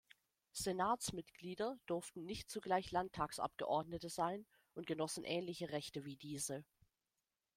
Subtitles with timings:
[0.53, 6.65] Senatsmitglieder durften nicht zugleich Landtagsabgeordnete sein und genossen ähnliche Rechte wie diese.